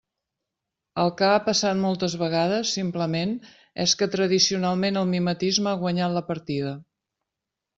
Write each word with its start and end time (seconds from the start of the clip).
El 1.01 1.11
que 1.19 1.27
ha 1.33 1.41
passat 1.49 1.77
moltes 1.81 2.15
vegades, 2.21 2.71
simplement, 2.79 3.35
és 3.85 3.93
que 4.01 4.09
tradicionalment 4.19 4.99
el 5.03 5.09
mimetisme 5.13 5.73
ha 5.75 5.79
guanyat 5.85 6.17
la 6.17 6.25
partida. 6.33 6.75